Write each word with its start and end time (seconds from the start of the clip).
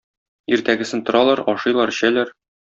Иртәгесен 0.57 1.05
торалар, 1.11 1.43
ашыйлар-эчәләр. 1.55 2.37